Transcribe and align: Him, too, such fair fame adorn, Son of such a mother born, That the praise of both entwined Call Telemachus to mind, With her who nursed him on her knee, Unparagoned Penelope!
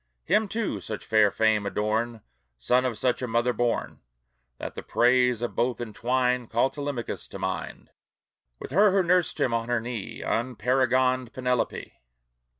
Him, 0.23 0.47
too, 0.47 0.79
such 0.81 1.05
fair 1.05 1.29
fame 1.29 1.63
adorn, 1.67 2.23
Son 2.57 2.85
of 2.85 2.97
such 2.97 3.21
a 3.21 3.27
mother 3.27 3.53
born, 3.53 4.01
That 4.57 4.73
the 4.73 4.81
praise 4.81 5.43
of 5.43 5.53
both 5.53 5.79
entwined 5.79 6.49
Call 6.49 6.71
Telemachus 6.71 7.27
to 7.27 7.37
mind, 7.37 7.91
With 8.57 8.71
her 8.71 8.89
who 8.91 9.03
nursed 9.07 9.39
him 9.39 9.53
on 9.53 9.69
her 9.69 9.79
knee, 9.79 10.23
Unparagoned 10.23 11.33
Penelope! 11.33 12.01